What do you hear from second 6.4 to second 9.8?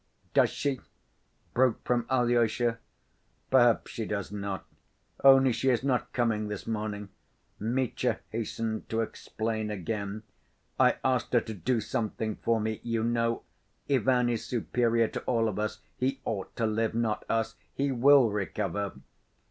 this morning," Mitya hastened to explain